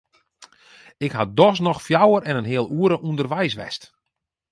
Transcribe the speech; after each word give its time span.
Ik 1.05 1.11
ha 1.15 1.23
dochs 1.37 1.59
noch 1.67 1.83
fjouwer 1.87 2.21
en 2.29 2.37
in 2.41 2.49
heal 2.51 2.67
oere 2.77 2.97
ûnderweis 3.09 3.53
west. 3.61 3.81